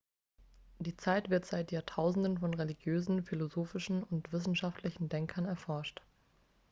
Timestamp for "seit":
1.45-1.71